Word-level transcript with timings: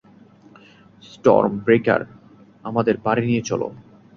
Sturm 1.03 1.53
breaker, 1.65 2.01
আমাদের 2.63 2.95
বাড়ি 2.97 3.23
নিয়ে 3.25 3.43
চলো। 3.49 3.67